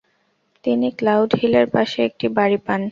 [0.65, 2.79] তিনি "ক্লাউড হিলের" পাশে একটি বাড়ি পান।